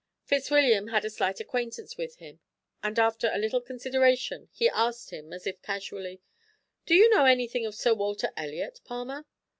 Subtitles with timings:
[0.23, 2.39] Fitzwilliam had a slight acquaintance with him,
[2.81, 6.23] and after a little consideration he asked him, as if casually:
[6.87, 9.25] "Do you know anything of Sir Walter Elliot, Palmer?"